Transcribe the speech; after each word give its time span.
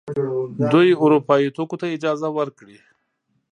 دوی 0.73 0.89
اروپايي 1.03 1.47
توکو 1.57 1.75
ته 1.81 1.85
اجازه 1.95 2.27
ورکړي. 2.37 2.77